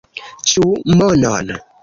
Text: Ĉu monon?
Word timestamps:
Ĉu 0.51 0.63
monon? 1.03 1.55